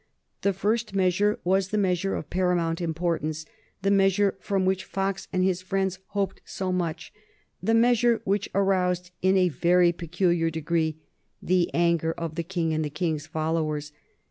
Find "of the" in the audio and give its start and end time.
12.13-12.41, 12.81-12.95